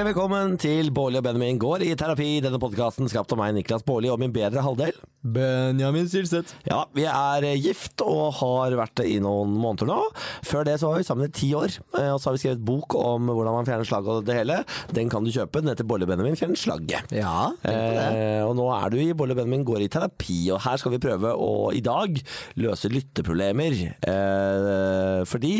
[0.00, 2.38] Hjertelig velkommen til Bårli og Benjamin går i terapi.
[2.40, 4.96] Denne podkasten skapt av meg, Niklas Bårli, og min bedre halvdel.
[5.22, 6.54] Benjamin Silseth.
[6.64, 9.98] Ja, vi er gift og har vært det i noen måneder nå.
[10.46, 11.74] Før det så var vi sammen i ti år.
[11.98, 14.60] Eh, Og så har vi skrevet bok om hvordan man fjerner slagg og det hele.
[14.96, 15.60] Den kan du kjøpe.
[15.60, 17.12] Den heter Bolle-Benjamin fjerner slagget.
[17.12, 17.50] Ja.
[17.68, 21.34] Eh, og nå er du i Bolle-Benjamin går i terapi, og her skal vi prøve
[21.36, 22.16] å i dag
[22.60, 23.76] løse lytteproblemer.
[24.00, 25.52] Eh, fordi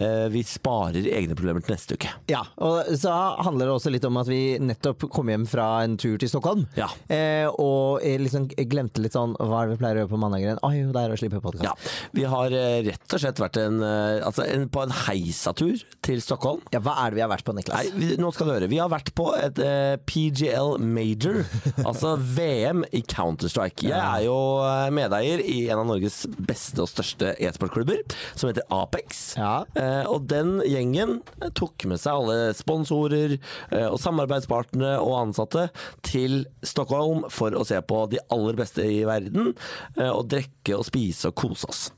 [0.00, 2.10] eh, vi sparer egne problemer til neste uke.
[2.32, 3.12] Ja, og så
[3.44, 6.64] handler det også litt om at vi nettopp kom hjem fra en tur til Stockholm.
[6.78, 6.88] Ja.
[7.12, 10.60] Eh, og liksom glemte litt sånn Hva er det vi pleier å gjøre på mandager?
[10.66, 11.66] Oi, jo, det er å slippe podkast.
[11.66, 15.82] Ja, Vi har eh, rett og slett vært en, eh, altså en, på en heisatur
[16.02, 16.62] til Stockholm.
[16.74, 17.78] Ja, hva er det vi har vært på, Niklas?
[17.78, 18.68] Nei, vi, nå skal du høre.
[18.70, 21.42] Vi har vært på et eh, PGL Major,
[21.88, 23.86] altså VM i Counter-Strike.
[23.86, 28.02] Jeg er jo eh, medeier i en av Norges beste og største e-sportklubber,
[28.34, 29.22] som heter Apex.
[29.38, 29.54] Ja.
[29.78, 31.20] Eh, og den gjengen
[31.58, 35.68] tok med seg alle sponsorer eh, og samarbeidspartnere og ansatte
[36.06, 39.54] til Stockholm for å se på de aller beste i verden,
[39.98, 41.88] eh, og drikke og spise og kose oss.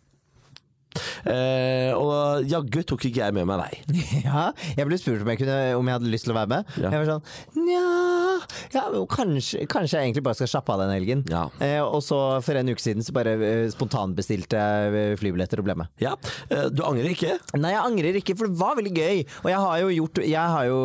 [1.25, 4.01] Eh, og jaggu tok ikke jeg med meg deg.
[4.25, 6.75] Ja, jeg ble spurt om jeg, kunne, om jeg hadde lyst til å være med.
[6.81, 6.91] Ja.
[6.95, 7.85] Jeg var sånn Nja
[8.75, 11.23] ja, kanskje, kanskje jeg egentlig bare skal slappe av den helgen.
[11.31, 11.45] Ja.
[11.65, 15.69] Eh, og så for en uke siden så bare eh, spontanbestilte jeg eh, flybilletter og
[15.69, 15.93] ble med.
[16.03, 16.15] Ja,
[16.49, 17.37] eh, Du angrer ikke?
[17.59, 19.23] Nei, jeg angrer ikke, for det var veldig gøy.
[19.45, 20.79] Og jeg har jo gjort Jeg har jo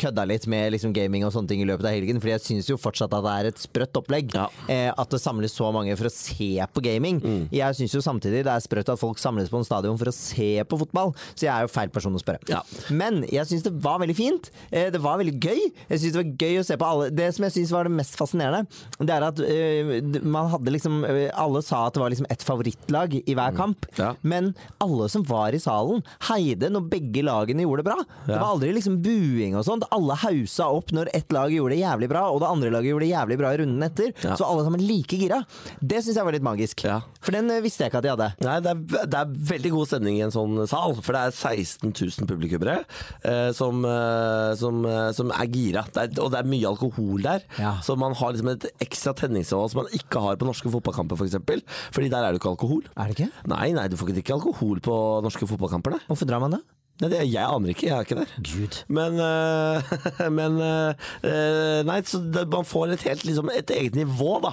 [0.00, 2.70] kødda litt med liksom gaming og sånne ting i løpet av helgen, fordi jeg syns
[2.72, 4.34] jo fortsatt at det er et sprøtt opplegg.
[4.36, 4.48] Ja.
[4.70, 7.20] Eh, at det samles så mange for å se på gaming.
[7.22, 7.42] Mm.
[7.54, 10.14] Jeg syns jo samtidig det er sprøtt at folk samles på en stadion for å
[10.14, 12.40] se på fotball, så jeg er jo feil person å spørre.
[12.50, 12.62] Ja.
[12.90, 14.50] Men jeg syns det var veldig fint.
[14.70, 15.60] Eh, det var veldig gøy.
[15.90, 17.94] Jeg synes det var gøy å se på alle Det som jeg syns var det
[17.96, 18.64] mest fascinerende,
[19.00, 22.42] det er at eh, man hadde liksom eh, Alle sa at det var liksom et
[22.44, 23.98] favorittlag i hver kamp, Mm.
[23.98, 24.08] Ja.
[24.22, 27.96] men alle som var i salen, heide når begge lagene gjorde det bra.
[28.26, 29.84] Det var aldri liksom buing og sånt.
[29.94, 33.04] Alle hausa opp når ett lag gjorde det jævlig bra, og det andre laget gjorde
[33.06, 34.12] det jævlig bra i runden etter.
[34.24, 34.34] Ja.
[34.38, 35.42] Så alle sammen like gira.
[35.80, 36.84] Det syns jeg var litt magisk.
[36.86, 37.00] Ja.
[37.24, 38.30] For den visste jeg ikke at de hadde.
[38.46, 41.34] Nei, det er, det er veldig god stemning i en sånn sal, for det er
[41.36, 42.76] 16 000 publikummere
[43.24, 45.84] eh, som, eh, som, eh, som er gira.
[45.94, 47.74] Det er, og det er mye alkohol der, Ja.
[47.84, 51.24] så man har liksom et ekstra tenningsnivå som man ikke har på norske fotballkamper, f.eks.
[51.24, 51.62] For eksempel.
[51.94, 52.82] Fordi der er det ikke alkohol.
[52.96, 53.30] Er det ikke?
[53.52, 56.00] Nei, nei, du får ikke drikke alkohol på norske fotballkamper.
[56.08, 56.62] Hvorfor drar man det?
[57.02, 58.34] Nei, det, jeg aner ikke, jeg er ikke der.
[58.46, 58.76] Gud.
[58.94, 59.94] Men, uh,
[60.38, 64.52] men uh, Nei, så det, man får et helt liksom, et eget nivå da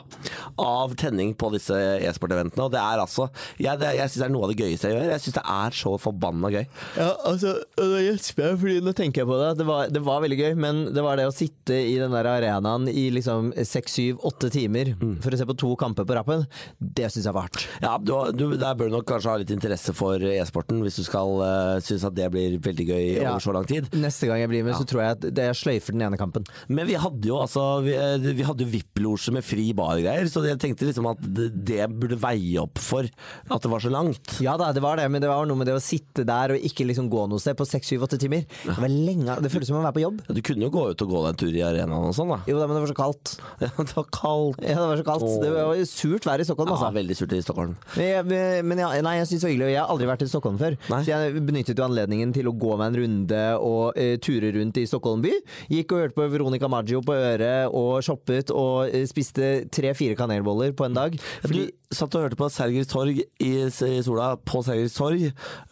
[0.62, 2.66] av tenning på disse e-sport-eventene.
[2.66, 3.28] Og det er altså
[3.62, 5.12] Jeg, det, jeg syns det er noe av det gøyeste jeg gjør.
[5.13, 6.66] Jeg syns det er så forbanna gøy.
[6.97, 9.52] Ja, altså, det hjelper jeg, nå tenker jeg på det.
[9.62, 12.31] Det var, det var veldig gøy, men det var det å sitte i den der
[12.31, 16.47] arenaen i liksom seks, syv, åtte timer for å se på to kamper på rappen,
[16.79, 17.69] det syns jeg var hardt.
[17.84, 21.06] Ja, du, du, Der bør du nok kanskje ha litt interesse for e-sporten, hvis du
[21.06, 23.31] skal uh, synes at det blir veldig gøy Ja.
[23.34, 23.90] over så lang tid.
[23.94, 26.46] Neste gang jeg blir med, så tror jeg at det jeg sløyfer den ene kampen.
[26.69, 30.44] Men vi hadde jo altså Vi, eh, vi hadde jo VIP-losje med fri bar-greier, så
[30.46, 34.38] jeg tenkte liksom at det, burde veie opp for at det var så langt.
[34.44, 36.59] Ja da, det var det, men det var noe med det å sitte der og
[36.68, 38.46] ikke liksom gå noe sted på seks, syv, åtte timer.
[38.66, 40.22] Det var lenge, det føltes som å være på jobb.
[40.31, 42.40] Du kunne jo gå ut og gå deg en tur i arenaen og sånn, da.
[42.47, 43.36] Jo da, men det var så kaldt.
[43.62, 44.62] Ja, det var kaldt.
[44.62, 45.24] Ja, det var så kaldt.
[45.28, 45.41] Åh.
[45.41, 46.94] Det var surt vær i Stockholm, Ja, altså.
[46.96, 47.75] veldig surt i Stockholm.
[47.97, 50.30] Men, jeg, men ja, nei, jeg syns det var hyggelig, jeg har aldri vært i
[50.31, 50.78] Stockholm før.
[50.91, 51.00] Nei.
[51.06, 54.78] Så jeg benyttet jo anledningen til å gå meg en runde og uh, ture rundt
[54.78, 55.34] i Stockholm by.
[55.74, 60.78] Gikk og hørte på Veronica Maggio på øret og shoppet og uh, spiste tre-fire kanelboller
[60.78, 61.18] på en dag.
[61.42, 65.26] Fordi Du satt og hørte på Sergels torg i, i sola på Sergels torg,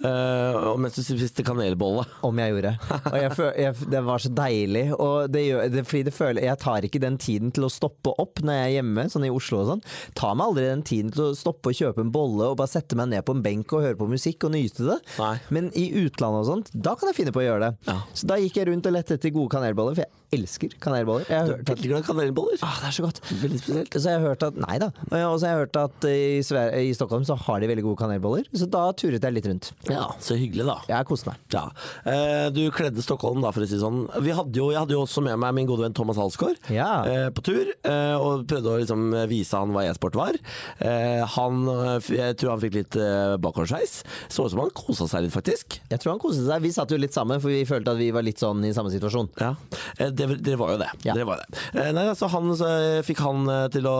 [0.04, 2.04] uh, mens du spiste kanelbolle.
[2.28, 2.74] om jeg gjorde.
[3.14, 4.84] Og jeg, føl- jeg, det var så deilig.
[4.98, 8.12] Og det gjør, det, fordi det føler, jeg tar ikke den tiden til å stoppe
[8.20, 9.84] opp når jeg er hjemme, sånn i Oslo og sånn.
[10.20, 12.98] Tar meg aldri den tiden til å stoppe og kjøpe en bolle og bare sette
[13.00, 14.98] meg ned på en benk og høre på musikk og nyte det.
[15.20, 15.34] Nei.
[15.56, 17.72] Men i utlandet og sånt, da kan jeg finne på å gjøre det.
[17.90, 17.98] Ja.
[18.18, 21.26] Så da gikk jeg rundt og lette etter gode kanelboller, for jeg elsker kanelboller.
[21.30, 22.60] Jeg har Du er veldig glad i kanelboller.
[22.62, 23.20] Ah, det er så godt.
[23.42, 23.96] Veldig spesielt.
[23.98, 24.90] Så jeg har hørt at Nei da.
[25.26, 27.98] Og så har jeg hørt at i, Sver i Stockholm så har de veldig gode
[28.04, 29.72] kanelboller, så da turet jeg litt rundt.
[29.90, 30.76] Ja, så hyggelig, da.
[30.92, 31.40] Jeg koste meg.
[31.56, 31.64] Ja.
[32.06, 34.04] Eh, du kledde Stockholm, da, for å si det sånn.
[34.22, 36.92] Vi hadde jo, jeg hadde jo også med meg min gode venn Thomas Halsgaard Ja.
[37.10, 40.38] eh, på tur, eh, og prøvde å liksom vise han hva e-sport var.
[40.80, 44.04] Eh, han, eh, jeg tror han fikk litt eh, bakoversveis.
[44.30, 45.80] Så ut som han kosa seg litt, faktisk.
[45.90, 46.64] Jeg tror han koste seg.
[46.64, 48.94] Vi satt jo litt sammen, for vi følte at vi var litt sånn i samme
[48.94, 49.32] situasjon.
[49.42, 49.52] Ja,
[49.98, 50.90] eh, det, Dere var jo det.
[51.08, 51.16] Ja.
[51.18, 51.60] Dere var det.
[51.74, 52.70] Eh, Nei, altså han så
[53.06, 53.96] fikk han eh, til å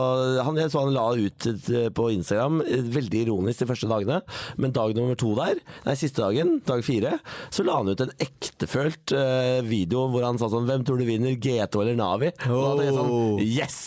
[0.46, 4.20] han, Jeg så han la ut eh, på Instagram, eh, veldig ironisk de første dagene,
[4.60, 7.16] men dag nummer to der, nei siste dagen, dag fire,
[7.52, 11.06] så la han ut en ektefølt eh, video hvor han sa sånn Hvem tror du
[11.08, 12.30] vinner, GT eller Navi?
[12.46, 13.00] Og da tenkte jeg Oh.
[13.00, 13.78] sånn Yes!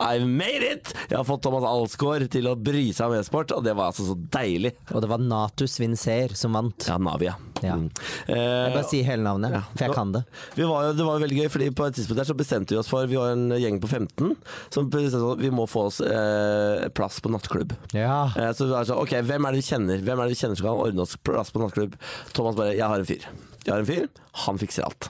[0.00, 0.92] I've made it!
[1.10, 4.06] Jeg har fått Thomas Alsgaard til å bry seg om e-sport, og det var altså
[4.10, 4.74] så deilig.
[4.94, 6.88] Og det var Natus Vincer som vant.
[6.88, 7.28] Ja, Navi,
[7.62, 7.76] ja.
[7.78, 7.88] Mm.
[8.28, 10.22] Jeg Eh, bare si hele navnet, for jeg kan det.
[10.56, 12.88] vi var, det var veldig gøy, fordi på et tidspunkt der så bestemte vi oss
[12.90, 14.36] for Vi var en gjeng på 15
[14.70, 17.72] som bestemte oss vi må få oss eh, plass på nattklubb.
[17.94, 18.30] Ja.
[18.36, 20.40] Eh, så vi var sånn, ok, hvem er det vi kjenner Hvem er det vi
[20.42, 21.96] kjenner som kan ordne oss plass på nattklubb?
[22.32, 23.26] Thomas bare 'jeg har en fyr'.
[23.64, 24.08] Jeg har en fyr,
[24.46, 25.08] han fikser alt.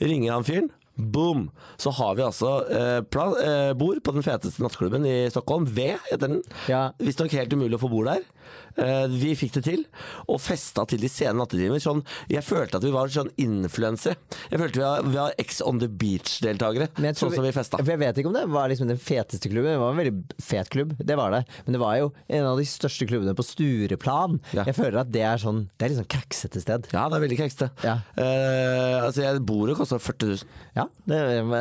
[0.00, 1.50] Ringer han fyren, boom!
[1.80, 5.64] Så har vi altså eh, plan, eh, bord på den feteste nattklubben i Stockholm.
[5.66, 6.42] V heter den.
[6.68, 6.92] Ja.
[7.00, 8.22] Visstnok helt umulig å få bord der.
[8.80, 9.82] Eh, vi fikk det til,
[10.26, 11.82] og festa til de sene nattetimer.
[11.82, 14.18] Sånn, jeg følte at vi var sånn influensere.
[14.50, 17.80] Jeg følte vi var, vi var Ex on the Beach-deltakere, sånn som vi festa.
[17.84, 19.74] Jeg vet ikke om det var liksom den feteste klubben.
[19.74, 21.44] Det var en veldig fet klubb, det var det.
[21.66, 24.40] Men det var jo en av de største klubbene på Stureplan.
[24.56, 24.66] Ja.
[24.66, 26.90] Jeg føler at det er sånn Det er litt sånn kaksete sted.
[26.94, 27.70] Ja, det er veldig krekste.
[27.84, 27.98] Ja.
[28.18, 30.60] Uh, altså, bordet kosta 40 000.
[30.74, 31.20] Ja, det,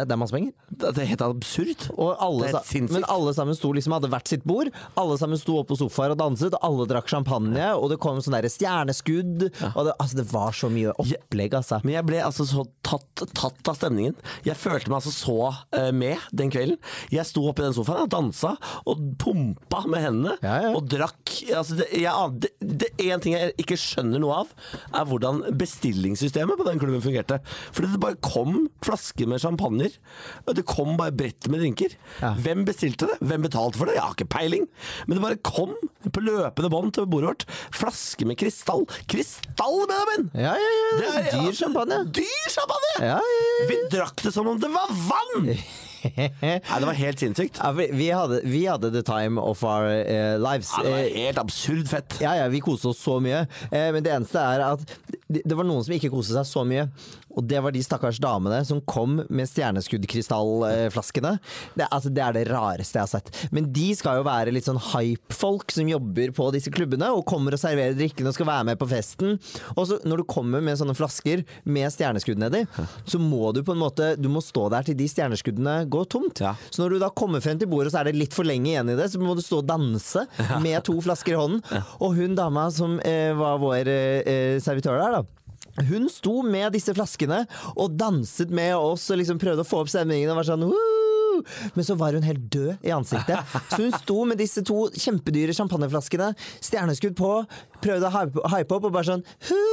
[0.09, 0.53] det er masse penger.
[0.73, 1.87] Det er helt absurd.
[1.93, 4.71] Og alle, Det er men alle sammen sto liksom hadde hvert sitt bord.
[4.99, 7.69] Alle sammen sto oppe på sofaer og danset, og alle drakk champagne.
[7.77, 9.47] Og det kom sånn der stjerneskudd.
[9.73, 11.79] Og det, altså, det var så mye opplegg, altså.
[11.83, 14.15] Men jeg ble altså så tatt, tatt av stemningen.
[14.47, 16.79] Jeg følte meg altså så uh, med den kvelden.
[17.13, 18.55] Jeg sto oppe i den sofaen og dansa
[18.89, 20.71] og pumpa med hendene Ja, ja.
[20.75, 21.33] og drakk.
[21.53, 22.53] Altså, det, jeg, det,
[22.83, 24.53] det en ting jeg ikke skjønner noe av,
[24.93, 27.39] er hvordan bestillingssystemet på den klubben fungerte.
[27.73, 29.93] Fordi det bare kom flasker med champagner.
[30.53, 31.95] Det kom bare brett med drinker.
[32.21, 32.33] Ja.
[32.43, 33.19] Hvem bestilte det?
[33.23, 33.97] Hvem betalte for det?
[33.97, 34.67] Jeg har ikke peiling.
[35.07, 35.75] Men det bare kom
[36.13, 37.45] på løpende bånd til bordet vårt.
[37.75, 38.85] Flaske med krystall.
[39.11, 40.29] Krystall, Benjamin!
[40.37, 40.91] Ja, ja, ja.
[40.99, 42.01] Det er- Dyr champagne.
[42.19, 42.93] Dyr champagne!
[42.99, 43.67] Ja, ja, ja.
[43.71, 45.53] Vi drakk det som om det var vann!
[46.03, 47.61] Nei, det var helt sinnssykt.
[47.63, 50.71] Ja, vi, vi, hadde, vi hadde the time of our uh, lives.
[50.75, 52.17] Ja, det var Eh, helt absurd fett.
[52.19, 53.45] Ja, ja, vi koste oss så mye.
[53.71, 54.83] Uh, men det eneste er at
[55.31, 56.89] det, det var noen som ikke koste seg så mye.
[57.37, 61.33] Og det var de stakkars damene som kom med stjerneskuddkrystallflaskene.
[61.75, 63.31] Det, altså, det er det rareste jeg har sett.
[63.55, 67.55] Men de skal jo være litt sånn hype-folk som jobber på disse klubbene og kommer
[67.55, 69.37] og serverer drikkene og skal være med på festen.
[69.75, 72.63] Og så når du kommer med sånne flasker med stjerneskudd nedi,
[73.09, 76.43] så må du på en måte Du må stå der til de stjerneskuddene går tomt.
[76.43, 76.55] Ja.
[76.69, 78.93] Så når du da kommer frem til bordet, så er det litt for lenge igjen
[78.93, 80.25] i det, så må du stå og danse
[80.63, 81.63] med to flasker i hånden.
[82.03, 85.42] Og hun dama som eh, var vår eh, servitør der, da.
[85.81, 87.43] Hun sto med disse flaskene
[87.73, 90.29] og danset med oss og liksom prøvde å få opp stemningen.
[90.29, 91.43] Og var sånn «Woo!»
[91.73, 93.41] Men så var hun helt død i ansiktet.
[93.71, 97.31] Så hun sto med disse to kjempedyre champagneflaskene, stjerneskudd på,
[97.83, 98.13] prøvde å
[98.53, 99.63] hype, opp og bare sånn «Hu!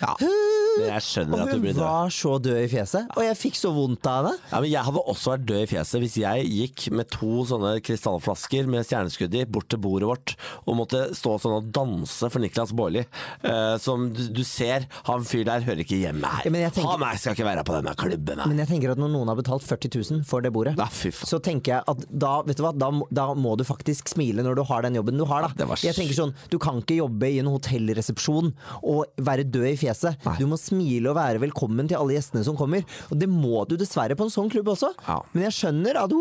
[0.00, 1.82] Ja, Hu!» Men jeg skjønner Og at du hun blir død.
[1.82, 4.38] var så død i fjeset, og jeg fikk så vondt av henne.
[4.52, 7.72] Ja, men jeg hadde også vært død i fjeset hvis jeg gikk med to sånne
[7.86, 10.34] krystallflasker med stjerneskudd i bort til bordet vårt
[10.66, 13.04] og måtte stå sånn og danse for Niklas Baarli.
[13.44, 16.46] uh, som du, du ser, han fyr der hører ikke hjemme her.
[16.46, 18.46] Ja, tenker- Han her skal ikke være på denne klubben her.
[18.50, 19.90] Men jeg tenker at når noen har betalt 40
[20.20, 23.26] 000 for det bordet, Ja, så tenker jeg at da, vet du hva, da, da
[23.34, 25.48] må du faktisk smile når du har den jobben du har.
[25.56, 25.66] Da.
[25.82, 28.52] Jeg tenker sånn, Du kan ikke jobbe i en hotellresepsjon
[28.82, 30.16] og være død i fjeset.
[30.26, 30.36] Nei.
[30.40, 32.86] Du må smile og være velkommen til alle gjestene som kommer.
[33.10, 34.92] Og det må du dessverre på en sånn klubb også.
[35.06, 35.20] Ja.
[35.32, 36.14] Men jeg skjønner at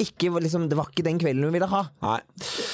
[0.00, 1.82] ikke, liksom, det var ikke den kvelden hun ville ha.
[2.04, 2.18] Nei.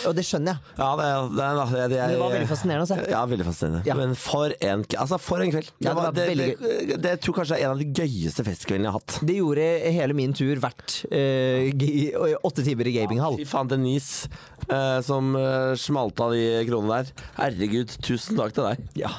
[0.09, 0.75] Og det skjønner jeg.
[0.81, 2.99] Ja, det, det, det, det, Men det var veldig fascinerende å se.
[3.13, 3.83] Ja, veldig fascinerende.
[3.89, 3.97] Ja.
[3.99, 5.71] Men for en, altså for en kveld.
[5.79, 8.89] Ja, det var det, veldig det, tror jeg kanskje er en av de gøyeste festkveldene
[8.89, 9.19] jeg har hatt.
[9.31, 9.67] Det gjorde
[9.99, 13.39] hele min tur verdt eh, åtte timer i gaminghall.
[13.41, 14.31] Fy faen, Denise
[14.69, 17.27] eh, som uh, smalt av de kronene der.
[17.39, 18.89] Herregud, tusen takk til deg.
[19.07, 19.15] Ja.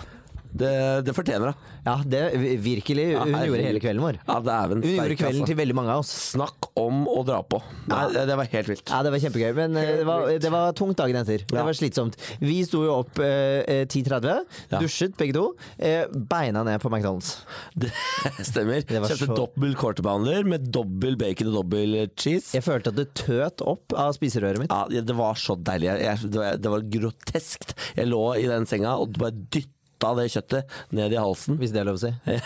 [0.51, 0.69] Det,
[1.07, 1.67] det fortjener hun.
[1.85, 2.21] Ja, det
[2.61, 3.05] virkelig.
[3.13, 4.17] Ja, Hun gjorde hele kvelden vår.
[4.27, 5.47] Ja, dæven Hun gjorde kvelden altså.
[5.51, 6.11] til veldig mange av oss.
[6.33, 7.61] Snakk om å dra på.
[7.89, 8.83] Nei, det, det var helt vilt.
[8.91, 11.45] Ja, det var kjempegøy, men eh, det var, det var tungt dagen etter.
[11.49, 12.19] Det var slitsomt.
[12.43, 14.81] Vi sto jo opp eh, eh, 10.30, Ja.
[14.83, 15.45] dusjet begge to,
[15.79, 17.33] eh, beina ned på McDonald's.
[17.75, 17.89] Det
[18.51, 18.83] stemmer.
[18.83, 22.51] Det Kjøpte så- dobbel quarterbander med dobbel bacon og dobbel cheese.
[22.59, 24.71] Jeg følte at det tøt opp av spiserøret mitt.
[24.71, 25.93] Ja, det var så deilig.
[26.03, 27.75] Jeg, det, var, det var groteskt.
[27.97, 29.69] Jeg lå i den senga og bare dytta
[30.17, 31.57] det kjøttet ned i halsen.
[31.61, 32.13] Hvis det er lov å si.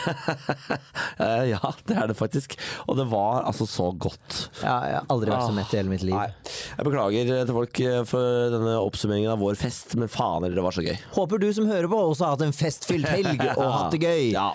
[1.15, 2.57] Eh, ja, det er det faktisk.
[2.89, 4.49] Og det var altså så godt.
[4.59, 6.15] Ja, jeg har aldri vært så Ah, mett i hele mitt liv.
[6.15, 6.27] Nei.
[6.75, 10.75] Jeg beklager til folk eh, for denne oppsummeringen av vår fest, men faen det var
[10.75, 10.97] så gøy.
[11.15, 14.25] Håper du som hører på også har hatt en festfylt helg og hatt det gøy.
[14.33, 14.49] Ja.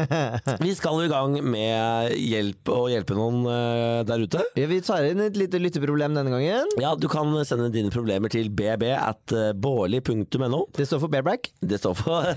[0.64, 4.46] Vi skal jo i gang med hjelp å hjelpe noen eh, der ute.
[4.58, 6.72] Ja, Vi tar inn et lite lytteproblem denne gangen.
[6.80, 10.64] Ja, Du kan sende dine problemer til bb at eh, bårli.no.
[10.76, 11.52] Det står for bareback.
[11.60, 12.29] Det står for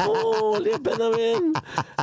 [0.00, 1.52] Bårli Benjamin.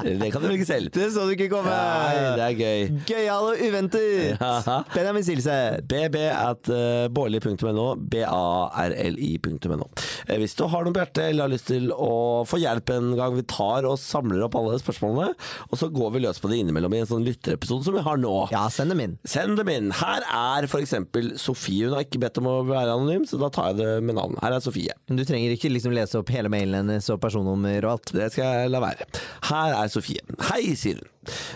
[0.04, 0.92] Det kan du velge selv.
[0.94, 1.74] Det så du ikke komme.
[1.74, 3.02] Nei, det er gøy.
[3.10, 4.38] Gøyal og uventet.
[4.40, 4.80] Ja.
[4.94, 5.58] Benjamin Silse.
[5.90, 7.88] bb at uh, bårli.no.
[8.14, 9.88] B-a-r-l-i.no.
[10.28, 12.12] Eh, Hvis du har noe på hjertet eller har lyst til å
[12.48, 15.34] få hjelp en gang, vi tar og samler opp alle spørsmålene,
[15.70, 18.20] og så går vi løs på det innimellom i en sånn lytterepisode som vi har
[18.22, 18.34] nå.
[18.54, 19.16] Ja, send dem inn.
[19.30, 19.92] Send dem inn.
[20.00, 20.96] Her er f.eks.
[21.42, 21.88] Sofie.
[21.88, 24.38] Hun har ikke bedt om å være anonym, så da tar jeg det med navn.
[24.44, 24.96] Her er Sofie.
[25.10, 28.14] Men Du trenger ikke liksom lese opp hele mailen hennes og personnummer og alt.
[28.20, 29.10] Det skal jeg la være.
[29.50, 30.24] Her er Sofie.
[30.52, 31.13] Hei, sier hun.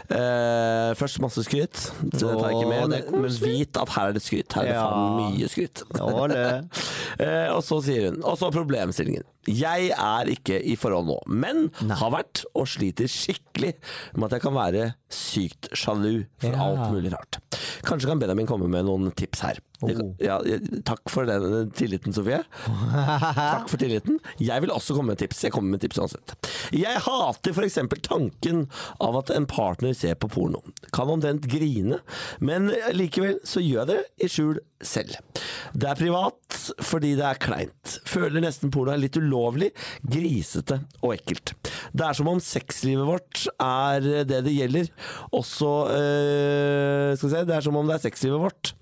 [0.10, 2.98] Eh, først masse skryt, det tar jeg ikke med.
[2.98, 4.54] er Men vit at her er det skryt.
[4.58, 4.86] Her er det Ja.
[4.90, 5.84] faen mye skryt.
[7.18, 9.24] Eh, og så sier hun Og så problemstillingen.
[9.48, 13.74] Jeg er ikke i forhold nå, men har vært og sliter skikkelig
[14.14, 16.66] med at jeg kan være sykt sjalu for Ja.
[16.68, 17.40] alt mulig rart.
[17.88, 19.58] Kanskje kan Benjamin komme med noen tips her.
[19.82, 19.90] Oh.
[20.20, 20.40] Ja,
[20.84, 22.44] takk for den tilliten, Sofie.
[22.68, 24.20] Takk for tilliten.
[24.42, 25.44] Jeg vil også komme med tips.
[25.46, 26.34] Jeg kommer med tips uansett.
[26.76, 27.78] Jeg hater f.eks.
[28.04, 28.66] tanken
[29.00, 30.62] av at en partner ser på porno.
[30.94, 32.02] Kan omtrent grine,
[32.40, 35.18] men likevel så gjør jeg det i skjul selv.
[35.74, 37.98] Det er privat fordi det er kleint.
[38.08, 39.72] Føler nesten porno er litt ulovlig,
[40.06, 41.56] grisete og ekkelt.
[41.98, 44.90] Det er som om sexlivet vårt er det det gjelder.
[45.36, 48.74] Også øh, Skal vi si, det er som om det er sexlivet vårt.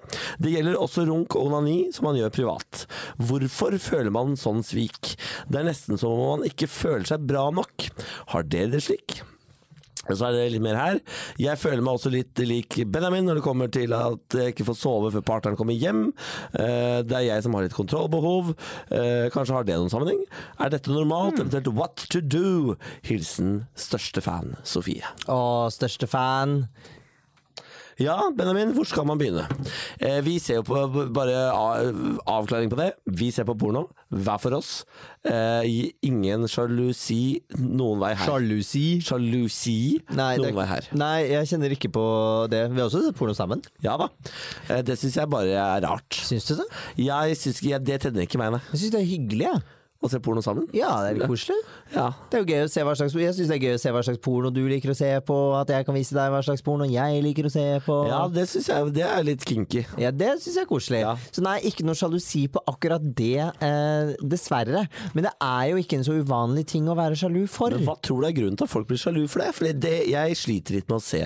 [0.42, 2.86] Det gjelder også runk og onani, som man gjør privat.
[3.22, 5.16] Hvorfor føler man sånn svik?
[5.50, 7.90] Det er nesten som om man ikke føler seg bra nok.
[8.34, 9.22] Har dere det slik?
[10.14, 11.00] Så er det litt mer her.
[11.42, 14.78] Jeg føler meg også litt lik Benjamin når det kommer til at jeg ikke får
[14.78, 16.04] sove før partneren kommer hjem.
[16.60, 18.54] Eh, Det er jeg som har litt kontrollbehov.
[18.92, 20.22] Eh, Kanskje har det noen sammenheng?
[20.60, 21.40] Er dette normalt?
[21.42, 22.76] Eventuelt what to do?
[23.08, 25.04] Hilsen største fan Sofie.
[25.28, 26.68] Å, største fan.
[28.02, 29.46] Ja, Benjamin, hvor skal man begynne?
[30.04, 31.38] Eh, vi ser jo på bare
[32.28, 32.90] avklaring på det.
[33.08, 34.72] Vi ser på porno, hver for oss.
[35.24, 38.28] Eh, ingen sjalusi noen vei her.
[38.28, 38.84] Sjalusi.
[39.06, 39.78] Sjalusi
[40.12, 40.90] Nei, det- noen vei her.
[40.92, 42.06] Nei, jeg kjenner ikke på
[42.52, 42.66] det.
[42.72, 43.64] Vi har også sett porno sammen.
[43.82, 44.10] Ja da.
[44.70, 46.10] Eh, det syns jeg bare er rart.
[46.20, 46.68] Syns du det?
[46.98, 48.62] Jeg synes ikke, Det tenner ikke meg, nei.
[48.74, 49.64] Jeg syns det er hyggelig, jeg.
[50.06, 50.68] Å se porno sammen.
[50.76, 51.58] Ja, det er litt koselig.
[51.96, 52.08] Ja.
[52.30, 53.94] Det er jo gøy å se hva slags Jeg synes det er gøy å se
[53.96, 56.64] hva slags porno du liker å se på, at jeg kan vise deg hva slags
[56.66, 57.98] porno jeg liker å se på.
[58.10, 59.86] ja, det syns jeg det er litt kinky.
[60.02, 61.02] Ja, det syns jeg er koselig.
[61.04, 61.16] Ja.
[61.34, 64.86] Så nei, ikke noe sjalusi på akkurat det, eh, dessverre.
[65.18, 67.74] Men det er jo ikke en så uvanlig ting å være sjalu for.
[67.76, 69.52] Men hva tror du er grunnen til at folk blir sjalu for det?
[69.58, 71.22] Fordi det, jeg sliter litt med å se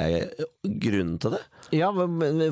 [0.80, 1.44] grunnen til det.
[1.76, 1.90] Ja,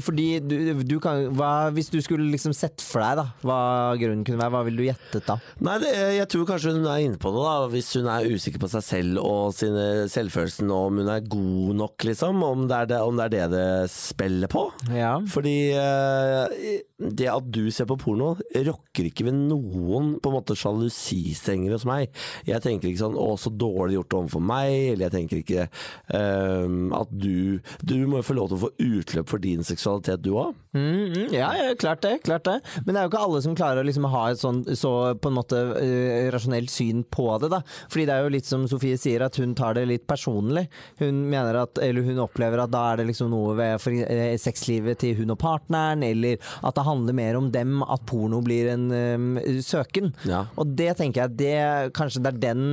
[0.03, 3.59] fordi du, du kan hva, Hvis du skulle liksom sett for deg da hva
[3.99, 5.37] grunnen kunne være, hva ville du gjettet da?
[5.63, 7.55] Nei, det, jeg tror kanskje hun er inne på det, da.
[7.73, 11.77] Hvis hun er usikker på seg selv og sine selvfølelsen, og om hun er god
[11.83, 12.43] nok, liksom.
[12.47, 14.67] Om det er det om det, er det, det spiller på.
[14.93, 15.15] Ja.
[15.31, 18.31] Fordi eh, det at du ser på porno,
[18.67, 22.09] rokker ikke ved noen på en måte sjalusistrenger hos meg.
[22.47, 25.67] Jeg tenker ikke sånn 'å, så dårlig gjort overfor meg', eller jeg tenker ikke
[26.13, 30.21] um, at du Du må jo få lov til å få utløp for din seksualitet,
[30.21, 30.55] du òg.
[30.73, 32.61] Mm, mm, ja, ja, klart det, klart det.
[32.85, 35.29] Men det er jo ikke alle som klarer å liksom ha et sånn så på
[35.29, 37.51] en måte uh, rasjonelt syn på det.
[37.53, 37.61] da.
[37.89, 40.67] Fordi det er jo litt som Sofie sier, at hun tar det litt personlig.
[40.99, 44.35] Hun mener at, eller hun opplever at da er det liksom noe ved for, uh,
[44.41, 48.71] sexlivet til hun og partneren, eller at det handler mer om dem, at porno blir
[48.73, 49.27] en um,
[49.63, 50.13] søken.
[50.27, 50.45] Ja.
[50.57, 52.65] Og det tenker jeg, det, kanskje det er den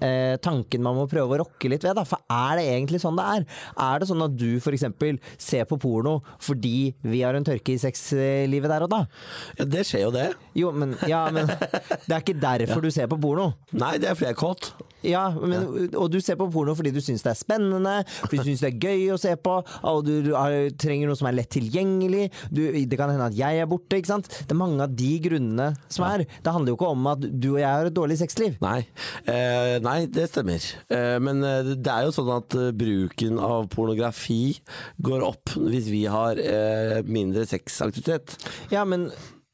[0.00, 1.96] eh, tanken man må prøve å rokke litt ved.
[1.98, 2.06] Da.
[2.08, 3.46] For er det egentlig sånn det er?
[3.86, 4.86] Er det sånn at du f.eks.
[5.38, 9.02] ser på porno fordi vi har en tørke i sexlivet der og da?
[9.58, 10.28] Ja, det skjer jo det.
[10.58, 11.50] Jo, men, ja, men
[12.06, 13.52] det er ikke derfor du ser på porno.
[13.74, 14.72] Nei, det er fordi jeg er kåt.
[15.04, 18.50] Ja, men, Og du ser på porno fordi du syns det er spennende, fordi du
[18.50, 19.58] syns det er gøy å se på,
[19.90, 22.30] og du, du har, trenger noe som er lett tilgjengelig.
[22.48, 24.30] Du, det kan hende at jeg er borte, ikke sant.
[24.32, 26.24] Det er mange av de grunnene som er.
[26.24, 28.56] Det handler jo ikke om at du og jeg har et dårlig sexliv.
[28.64, 28.80] Nei,
[29.30, 30.64] eh, nei det stemmer.
[30.88, 34.56] Eh, men eh, det er jo sånn at eh, bruken av pornografi
[35.04, 36.40] går opp hvis vi har
[37.06, 38.36] mindre sexaktivitet.
[38.72, 39.08] Ja, men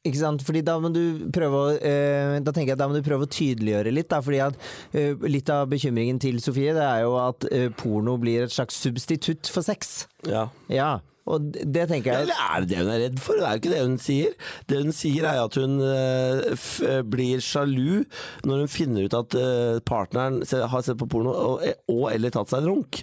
[0.07, 0.41] ikke sant?
[0.45, 3.27] Fordi da må du prøve å eh, Da tenker jeg at da må du prøve
[3.27, 4.09] å tydeliggjøre litt.
[4.09, 4.57] Da, fordi at
[4.97, 8.79] eh, Litt av bekymringen til Sofie det er jo at eh, porno blir et slags
[8.81, 10.07] substitutt for sex.
[10.25, 10.47] Ja.
[10.71, 10.95] Ja,
[11.29, 13.37] og det tenker jeg Eller er det det hun er redd for?
[13.37, 14.33] Det er jo ikke det hun sier.
[14.71, 18.03] Det hun sier er at hun eh, eh, blir sjalu
[18.47, 22.49] når hun finner ut at eh, partneren har sett på porno og, og eller tatt
[22.51, 23.01] seg en runk.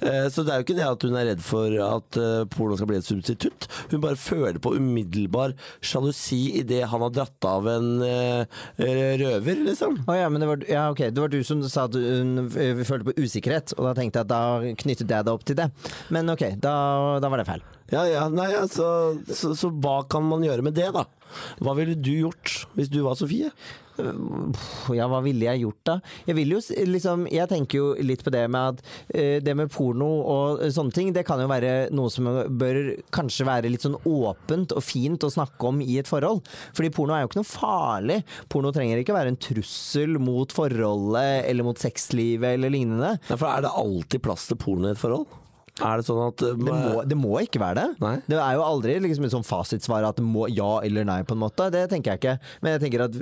[0.00, 2.78] Eh, Så det er jo ikke det at hun er redd for at eh, porno
[2.80, 3.68] skal bli et substitutt.
[3.92, 5.52] Hun bare føler på umiddelbar
[5.84, 8.64] sjalusi idet han har dratt av en eh,
[9.20, 10.00] røver, liksom.
[10.08, 11.12] Å ja, men det var, ja, okay.
[11.12, 14.28] det var du som sa at hun eh, følte på usikkerhet, og da tenkte jeg
[14.28, 15.68] at da knyttet jeg det opp til det.
[16.14, 16.74] Men ok, da,
[17.20, 17.49] da var det feil.
[17.90, 18.86] Ja, ja, nei, altså,
[19.26, 21.08] så, så hva kan man gjøre med det, da?
[21.62, 23.50] Hva ville du gjort hvis du var Sofie?
[24.96, 25.96] Ja, hva ville jeg gjort da?
[26.28, 29.70] Jeg vil jo liksom Jeg tenker jo litt på det med at eh, det med
[29.72, 32.28] porno og sånne ting, det kan jo være noe som
[32.60, 32.80] bør
[33.14, 36.46] kanskje være litt sånn åpent og fint å snakke om i et forhold.
[36.76, 38.20] Fordi porno er jo ikke noe farlig.
[38.52, 43.16] Porno trenger ikke være en trussel mot forholdet eller mot sexlivet eller lignende.
[43.28, 45.28] Derfor for er det alltid plass til porno i et forhold?
[45.80, 47.88] Er det sånn at Det må, det må ikke være det.
[48.02, 48.14] Nei.
[48.28, 51.36] Det er jo aldri liksom et sånn fasitsvar at det må ja eller nei, på
[51.36, 51.70] en måte.
[51.72, 52.34] Det tenker jeg ikke.
[52.62, 53.16] Men jeg tenker at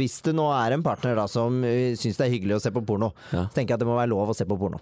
[0.00, 2.72] hvis det nå er en partner da som uh, syns det er hyggelig å se
[2.74, 3.44] på porno, Ja.
[3.46, 4.80] så tenker jeg at det må være lov å se på porno.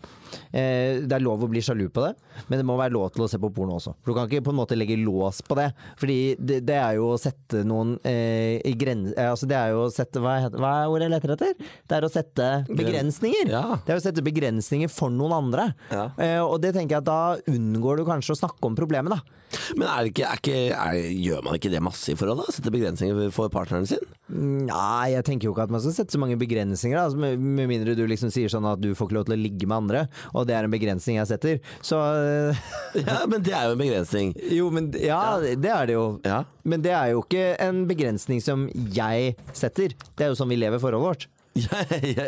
[0.53, 2.15] Eh, det er lov å bli sjalu på det,
[2.49, 3.95] men det må være lov til å se på porno også.
[4.03, 5.69] For du kan ikke på en måte legge lås på det.
[6.01, 9.15] Fordi det, det er jo å sette noen eh, i grense...
[9.17, 11.53] eh, Altså det er jo å sette Hva, heter, hva er ordet jeg leter etter?
[11.89, 13.51] Det er å sette begrensninger.
[13.53, 13.65] Ja.
[13.85, 15.67] Det er å sette begrensninger for noen andre.
[15.93, 16.07] Ja.
[16.17, 17.18] Eh, og det tenker jeg at da
[17.51, 19.39] unngår du kanskje å snakke om problemet, da.
[19.79, 22.43] Men er det ikke, er ikke, er, gjør man ikke det masse i forhold?
[22.45, 22.53] da?
[22.53, 24.03] Sette begrensninger for partneren sin?
[24.29, 26.99] Nei, jeg tenker jo ikke at man skal sette så mange begrensninger.
[26.99, 27.07] da.
[27.09, 29.41] Altså, med, med mindre du liksom sier sånn at du får ikke lov til å
[29.41, 31.63] ligge med andre, og det er en begrensning jeg setter.
[31.81, 32.01] Så
[33.09, 34.37] Ja, men det er jo en begrensning.
[34.53, 36.07] Jo, men ja, det er det jo.
[36.29, 36.43] Ja.
[36.69, 39.97] Men det er jo ikke en begrensning som jeg setter.
[40.13, 41.29] Det er jo sånn vi lever forholdet vårt.
[41.59, 41.83] Ja,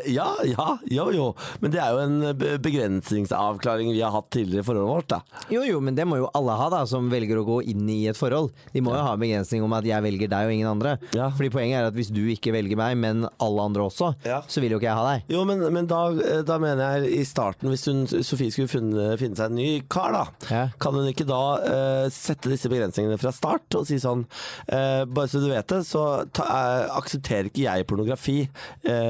[0.06, 1.26] ja, ja, jo jo.
[1.62, 5.20] Men det er jo en begrensningsavklaring vi har hatt tidligere i forholdet vårt, da.
[5.52, 8.00] Jo jo, men det må jo alle ha da, som velger å gå inn i
[8.10, 8.50] et forhold.
[8.74, 10.96] De må jo ha en begrensning om at jeg velger deg og ingen andre.
[11.16, 11.28] Ja.
[11.36, 14.40] Fordi poenget er at hvis du ikke velger meg, men alle andre også, Ja.
[14.50, 15.30] så vil jo ikke jeg ha deg.
[15.36, 16.00] Jo, men, men da,
[16.46, 20.14] da mener jeg i starten, hvis hun, Sofie skulle funne, finne seg en ny kar,
[20.16, 20.64] da, Ja.
[20.82, 25.28] kan hun ikke da uh, sette disse begrensningene fra start og si sånn uh, Bare
[25.30, 26.02] så du vet det, så
[26.34, 29.09] ta, uh, aksepterer ikke jeg pornografi eh,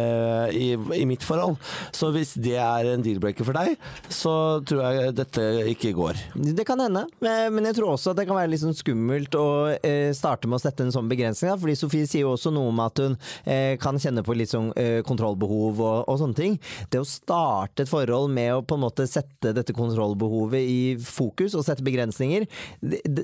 [0.55, 1.59] i, i mitt forhold.
[1.97, 3.77] Så hvis det er en deal-breaker for deg,
[4.13, 4.35] så
[4.67, 6.21] tror jeg dette ikke går.
[6.35, 9.37] Det kan hende, eh, men jeg tror også at det kan være litt sånn skummelt
[9.39, 11.53] å eh, starte med å sette en sånn begrensning.
[11.61, 14.73] Fordi Sofie sier jo også noe om at hun eh, kan kjenne på litt sånn
[14.81, 16.59] eh, kontrollbehov og, og sånne ting.
[16.93, 21.57] Det å starte et forhold med å på en måte sette dette kontrollbehovet i fokus
[21.59, 22.47] og sette begrensninger,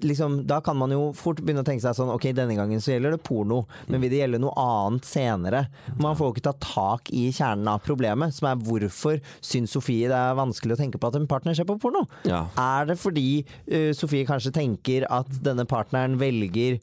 [0.03, 2.95] liksom, da kan man jo fort begynne å tenke seg sånn ok, denne gangen så
[2.95, 5.67] gjelder det porno, men vil det gjelde noe annet senere?
[6.01, 10.11] Man får jo ikke ta tak i kjernen av problemet, som er hvorfor syns Sofie
[10.11, 12.05] det er vanskelig å tenke på at en partner ser på porno?
[12.29, 12.47] Ja.
[12.61, 16.81] Er det fordi uh, Sofie kanskje tenker at denne partneren velger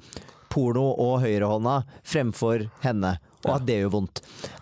[0.54, 3.18] porno og høyrehånda fremfor henne?
[3.44, 4.22] Og at det gjør vondt.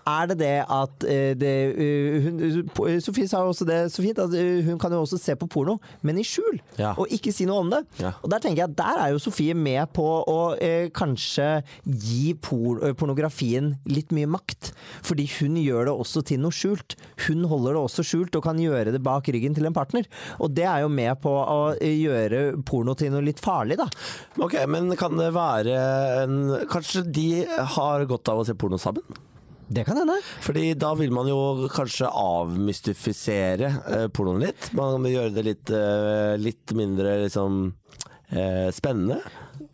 [0.09, 4.19] Er det det at eh, det, eh, hun, Sofie sa jo også det så fint,
[4.19, 6.57] at eh, hun kan jo også se på porno, men i skjul.
[6.79, 6.95] Ja.
[6.97, 7.83] Og ikke si noe om det.
[8.01, 8.15] Ja.
[8.23, 12.33] Og der tenker jeg at der er jo Sofie med på å eh, kanskje gi
[12.41, 14.71] por eh, pornografien litt mye makt.
[15.05, 16.97] Fordi hun gjør det også til noe skjult.
[17.27, 20.09] Hun holder det også skjult og kan gjøre det bak ryggen til en partner.
[20.41, 23.87] Og det er jo med på å eh, gjøre porno til noe litt farlig, da.
[24.41, 25.77] Ok, men kan det være
[26.23, 26.39] en
[26.71, 27.43] Kanskje de
[27.75, 29.03] har godt av å se porno sammen?
[29.71, 30.17] Det kan hende.
[30.43, 34.67] Fordi da vil man jo kanskje avmystifisere eh, pornoen litt.
[34.75, 37.69] Man vil gjøre det litt, eh, litt mindre liksom
[38.31, 39.21] eh, spennende.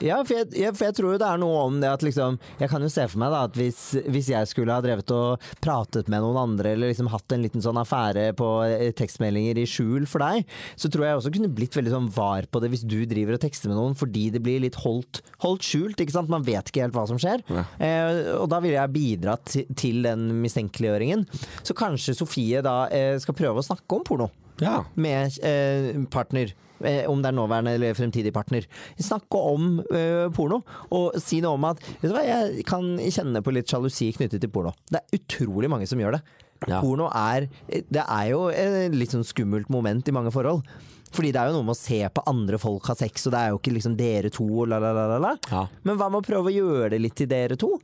[0.03, 2.35] Ja, for jeg, jeg, for jeg tror jo det er noe om det at liksom
[2.59, 3.77] Jeg kan jo se for meg da at hvis,
[4.11, 7.63] hvis jeg skulle ha drevet og pratet med noen andre, eller liksom hatt en liten
[7.63, 10.43] sånn affære på eh, tekstmeldinger i skjul for deg,
[10.77, 13.41] så tror jeg også kunne blitt veldig sånn var på det hvis du driver og
[13.45, 16.29] tekster med noen fordi det blir litt holdt, holdt skjult, ikke sant.
[16.35, 17.41] Man vet ikke helt hva som skjer.
[17.79, 21.25] Eh, og da ville jeg bidratt til den mistenkeliggjøringen.
[21.63, 24.29] Så kanskje Sofie da eh, skal prøve å snakke om porno
[24.61, 24.81] Ja.
[24.99, 26.53] med eh, partner.
[26.83, 28.67] Eh, om det er nåværende eller fremtidig partner.
[29.01, 30.61] Snakke om uh, porno,
[30.93, 34.43] og si noe om at Vet du hva, jeg kan kjenne på litt sjalusi knyttet
[34.43, 34.75] til porno.
[34.91, 36.21] Det er utrolig mange som gjør det.
[36.65, 36.79] Ja.
[36.81, 40.63] Porno er Det er jo et litt sånn skummelt moment i mange forhold.
[41.13, 43.39] Fordi det er jo noe med å se på andre folk ha sex, og det
[43.41, 45.33] er jo ikke liksom dere to la, la, la, la.
[45.51, 45.65] Ja.
[45.87, 47.75] Men hva med å prøve å gjøre det litt til dere to?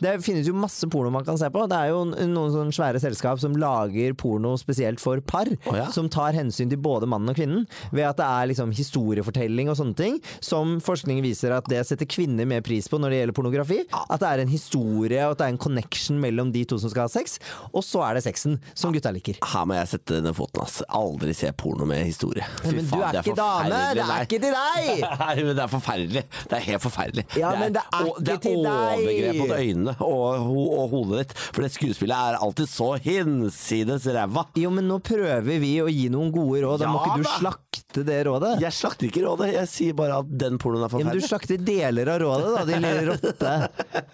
[0.00, 1.66] Det finnes jo masse porno man kan se på.
[1.68, 5.50] Det er jo noen sånne svære selskap som lager porno spesielt for par.
[5.68, 5.90] Oh, ja.
[5.92, 7.66] Som tar hensyn til både mannen og kvinnen.
[7.92, 10.16] Ved at det er liksom historiefortelling og sånne ting.
[10.40, 13.80] Som forskning viser at det setter kvinner mer pris på når det gjelder pornografi.
[14.06, 16.92] At det er en historie og at det er en connection mellom de to som
[16.94, 17.36] skal ha sex.
[17.74, 19.36] Og så er det sexen, som gutta liker.
[19.52, 20.80] Her må jeg sette ned foten, ass.
[20.96, 22.48] Aldri se porno med historie.
[22.76, 23.80] Men du er ikke dame!
[23.96, 25.04] Det er ikke til deg!
[25.22, 26.22] Nei, men det er forferdelig.
[26.50, 27.24] Det er helt forferdelig.
[27.40, 29.04] Ja, men det er det ikke til deg.
[29.04, 31.34] overgrep mot øynene og, og hodet ditt.
[31.50, 34.46] For det skuespillet er alltid så hinsides ræva.
[34.60, 36.84] Jo, men nå prøver vi å gi noen gode råd.
[36.84, 38.52] Da må ikke du slakte det rådet.
[38.62, 41.58] Jeg slakter ikke rådet, jeg sier bare at den pornoen er Ja, men du slakter
[41.60, 43.54] deler av rådet, da, din lille rotte.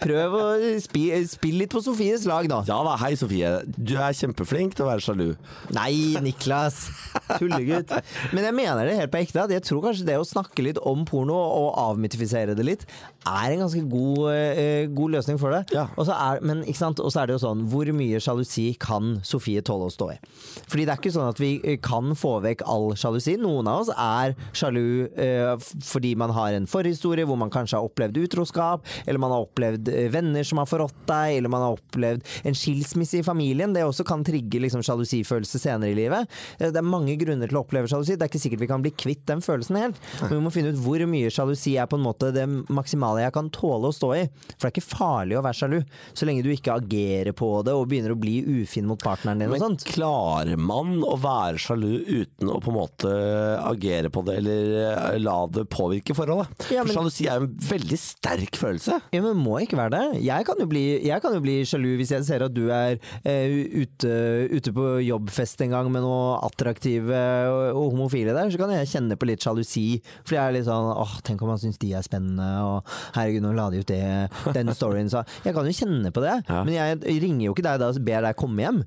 [0.00, 0.44] Prøv å
[0.82, 2.62] spi, spille litt på Sofies lag, da.
[2.68, 3.50] Ja da, hei Sofie.
[3.76, 5.26] Du er kjempeflink til å være sjalu.
[5.76, 6.86] Nei, Niklas.
[7.36, 7.92] Tullegutt.
[8.36, 9.44] Men jeg mener det helt på ekte.
[9.52, 12.86] Jeg tror kanskje det å snakke litt om porno og avmytifisere det litt,
[13.26, 15.64] er en ganske god, eh, god løsning for det.
[15.74, 15.88] Ja.
[15.98, 17.00] Og så er, men ikke sant?
[17.16, 20.16] Er det jo sånn, hvor mye sjalusi kan Sofie tåle å stå i?
[20.68, 23.36] Fordi det er ikke sånn at vi eh, kan få vekk all sjalusi.
[23.40, 25.54] Noen av oss er sjalu eh,
[25.86, 29.90] fordi man har en forhistorie hvor man kanskje har opplevd utroskap, eller man har opplevd
[29.92, 33.74] eh, venner som har forrådt deg, eller man har opplevd en skilsmisse i familien.
[33.74, 36.30] Det også kan trigge liksom sjalusifølelse senere i livet.
[36.60, 38.14] Eh, Det er mange grunner til å oppleve sjalusi.
[38.14, 40.00] Det er ikke sikkert vi kan bli kvitt den følelsen helt.
[40.22, 43.34] Men vi må finne ut hvor mye sjalusi er på en måte det maksimale jeg
[43.36, 44.24] kan tåle å stå i.
[44.56, 45.78] For det er ikke farlig å være sjalu,
[46.16, 49.48] så lenge du ikke agerer på det og begynner å bli ufin mot partneren din
[49.50, 49.84] og Men sånt.
[49.88, 53.12] klarer man å være sjalu uten å på en måte
[53.66, 56.48] agere på det, eller eh, la det påvirke forholdet?
[56.72, 59.00] Ja, men- For sjalusi er jo en veldig sterk følelse.
[59.12, 60.22] Ja, men må ikke være det.
[60.26, 62.98] Jeg kan jo bli, jeg kan jo bli sjalu hvis jeg ser at du er
[63.24, 64.12] eh, ute,
[64.52, 67.20] ute på jobbfest en gang med noen attraktive
[67.50, 70.00] og, og homofile der, så kan jeg kjenne på litt sjalusi.
[70.24, 73.42] For jeg er litt sånn åh, tenk om han syns de er spennende, og herregud,
[73.46, 74.00] nå la de ut det,
[74.56, 75.10] den storyen.
[75.12, 76.64] Så jeg kan jo kjenne på det, Ja.
[76.64, 78.82] men jeg ringer jo ikke deg da og ber deg komme hjem.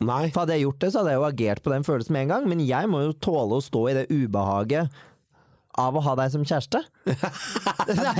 [0.00, 0.28] Nei.
[0.30, 2.28] For hadde jeg gjort det, så hadde jeg jo agert på den følelsen med en
[2.36, 2.48] gang.
[2.48, 4.88] Men jeg må jo tåle å stå i det ubehaget
[5.78, 6.80] av å ha deg som kjæreste.
[7.98, 8.14] Nei!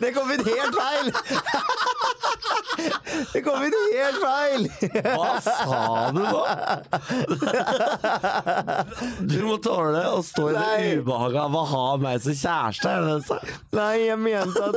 [0.00, 1.12] Det kom ut helt feil!
[3.32, 4.66] Det kom ut helt feil!
[5.06, 6.42] Hva sa du nå?
[9.26, 13.40] Du må tåle å stå i det ubehaget av å ha meg som kjæreste?
[13.76, 14.76] Nei, jeg mente at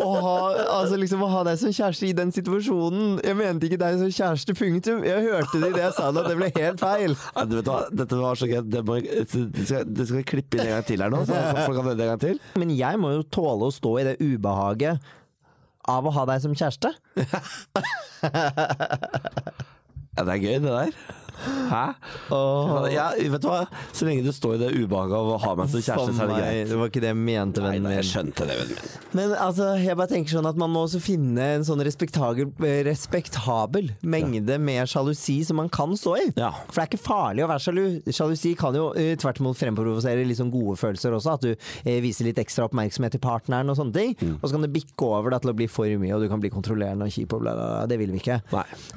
[0.00, 0.36] å ha,
[0.80, 4.12] altså liksom å ha deg som kjæreste i den situasjonen Jeg mente ikke deg som
[4.14, 5.04] kjæreste, punktum.
[5.06, 7.16] Jeg hørte det i det jeg sa og det ble helt feil.
[7.36, 8.60] Ja, du vet hva, Dette var så gøy.
[8.66, 8.82] Det,
[9.64, 11.98] skal, det skal vi klippe inn en gang til her nå, så folk kan høre
[11.98, 12.42] det en gang til.
[12.60, 15.10] Men jeg må jo tåle å stå i det ubehaget
[15.90, 16.94] av å ha deg som kjæreste.
[20.20, 20.90] Ja, det er gøy, det der.
[21.70, 21.84] Hæ?
[22.92, 23.64] Ja, vet du hva?
[23.92, 26.32] Så lenge du står i det ubehaget av å ha meg som kjæreste, så er
[26.32, 26.70] det greit.
[26.70, 27.96] Det var ikke det jeg mente, vennen min.
[27.98, 28.96] jeg skjønte det, vennen min.
[29.18, 32.52] Men altså, jeg bare tenker sånn at man må også finne en sånn respektabel,
[32.86, 36.26] respektabel mengde med sjalusi som man kan stå i.
[36.40, 36.52] Ja.
[36.68, 37.84] For det er ikke farlig å være sjalu.
[38.10, 41.36] Sjalusi kan jo uh, tvert imot fremprovosere litt sånn gode følelser også.
[41.38, 44.14] At du uh, viser litt ekstra oppmerksomhet til partneren og sånne ting.
[44.20, 44.36] Mm.
[44.38, 46.42] Og så kan det bikke over da, til å bli for mye, og du kan
[46.42, 47.88] bli kontrollerende og kjip og bla, bla, bla.
[47.90, 48.40] Det vil vi ikke.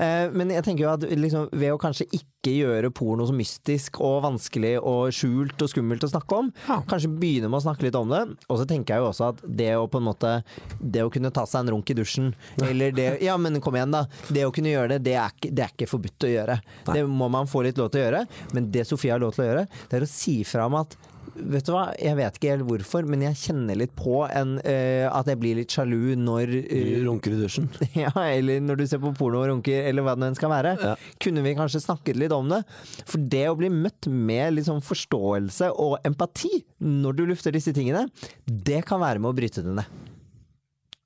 [0.03, 3.99] Eh, men jeg tenker jo at liksom, ved å kanskje ikke gjøre porno så mystisk
[4.03, 6.82] og vanskelig og skjult og skummelt å snakke om, Ja.
[6.82, 8.38] kanskje begynne med å snakke litt om det.
[8.49, 10.43] Og så tenker jeg jo også at det å på en måte
[10.84, 13.91] Det å kunne ta seg en runk i dusjen, eller det Ja, men kom igjen,
[13.91, 14.06] da.
[14.29, 16.62] Det å kunne gjøre det, det er ikke, det er ikke forbudt å gjøre.
[16.93, 18.27] Det må man få litt lov til å gjøre.
[18.53, 20.95] Men det Sofie har lov til å gjøre, det er å si fra om at
[21.33, 25.07] Vet du hva, jeg vet ikke helt hvorfor, men jeg kjenner litt på en, uh,
[25.09, 27.69] at jeg blir litt sjalu når uh, Du runker i dusjen.
[28.03, 30.53] ja, eller når du ser på porno og runker, eller hva det nå enn skal
[30.53, 30.75] være.
[30.77, 30.95] Ja.
[31.23, 32.61] Kunne vi kanskje snakket litt om det?
[33.01, 38.05] For det å bli møtt med sånn forståelse og empati når du lufter disse tingene,
[38.45, 40.01] det kan være med å bryte det ned.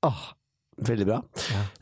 [0.06, 0.26] Åh,
[0.78, 1.16] Veldig bra.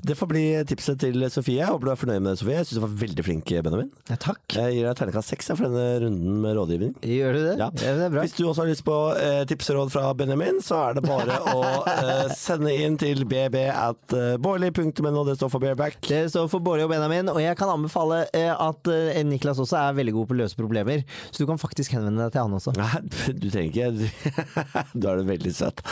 [0.07, 1.59] Det får bli tipset til Sofie.
[1.61, 2.55] Jeg håper du er fornøyd med det, Sofie.
[2.57, 3.91] Jeg syns du var veldig flink, Benjamin.
[4.09, 4.41] ja, takk.
[4.57, 6.95] Jeg gir deg terningkast seks for denne runden med rådgivning.
[7.05, 7.57] Gjør du det?
[7.61, 7.69] Ja.
[7.77, 8.23] det er bra.
[8.25, 11.05] Hvis du også har lyst på eh, tips og råd fra Benjamin, så er det
[11.07, 11.61] bare å
[11.93, 15.25] eh, sende inn til bb at bårli.no.
[15.29, 15.99] Det står for bareback.
[16.09, 19.77] Det står for Bårli og Benjamin, og jeg kan anbefale eh, at eh, Niklas også
[19.81, 22.57] er veldig god på å løse problemer, så du kan faktisk henvende deg til han
[22.57, 22.73] også.
[22.79, 23.03] Nei,
[23.43, 25.83] du trenger ikke Du, du er det veldig søt.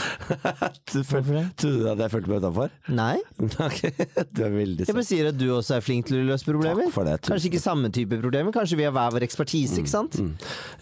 [0.91, 1.45] Du føl- Hvorfor det?
[1.61, 2.73] Trodde du at jeg følte meg utafor?
[2.95, 3.17] Nei,
[4.35, 6.87] Du er veldig jeg bare sier at du også er flink til å løse problemer.
[6.87, 7.17] Takk for det.
[7.27, 10.15] Kanskje ikke samme type problemer, kanskje vi har hver vår ekspertise, ikke sant?
[10.21, 10.33] Mm.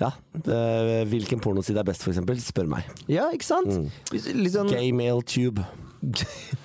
[0.02, 0.12] Ja.
[0.44, 2.38] eh, hvilken pornoside er best, for eksempel?
[2.44, 2.90] Spør meg.
[3.12, 3.72] Ja, ikke sant?
[3.74, 4.50] Mm.
[4.54, 5.66] Sånn Gaymailtube.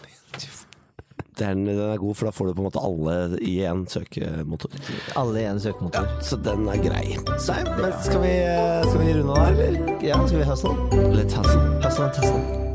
[1.38, 3.12] Den, den er god, for da får du på en måte alle
[3.46, 4.72] i én søkemotor.
[5.14, 6.02] alle i en søkemotor.
[6.02, 7.14] Ja, Så den er grei.
[7.38, 8.34] Så, men skal vi,
[8.90, 9.92] skal vi runde av eller?
[10.02, 10.74] Ja, skal vi hustle?
[11.14, 11.68] Let's hustle.
[11.84, 12.67] Hustle and tussle.